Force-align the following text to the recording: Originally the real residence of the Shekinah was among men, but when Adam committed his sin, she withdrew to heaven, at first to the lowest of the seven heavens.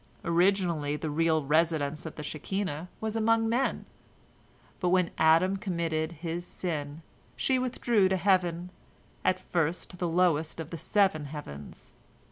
Originally 0.25 0.95
the 0.95 1.11
real 1.11 1.43
residence 1.45 2.07
of 2.07 2.15
the 2.15 2.23
Shekinah 2.23 2.89
was 2.99 3.15
among 3.15 3.47
men, 3.47 3.85
but 4.79 4.89
when 4.89 5.11
Adam 5.19 5.57
committed 5.57 6.11
his 6.23 6.43
sin, 6.43 7.03
she 7.35 7.59
withdrew 7.59 8.09
to 8.09 8.17
heaven, 8.17 8.71
at 9.23 9.39
first 9.39 9.91
to 9.91 9.97
the 9.97 10.09
lowest 10.09 10.59
of 10.59 10.71
the 10.71 10.77
seven 10.79 11.25
heavens. 11.25 11.93